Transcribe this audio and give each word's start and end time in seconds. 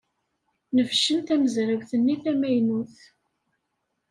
Nebcen 0.75 1.19
tamezrawt-nni 1.27 2.15
tamaynut. 2.23 2.95